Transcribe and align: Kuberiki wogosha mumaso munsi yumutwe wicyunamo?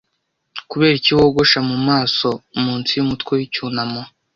Kuberiki 0.69 1.09
wogosha 1.17 1.59
mumaso 1.69 2.29
munsi 2.63 2.91
yumutwe 2.97 3.31
wicyunamo? 3.39 4.01